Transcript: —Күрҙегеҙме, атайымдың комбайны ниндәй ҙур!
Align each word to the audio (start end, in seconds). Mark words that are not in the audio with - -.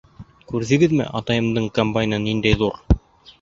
—Күрҙегеҙме, 0.51 1.05
атайымдың 1.19 1.67
комбайны 1.77 2.21
ниндәй 2.25 2.59
ҙур! 2.65 2.81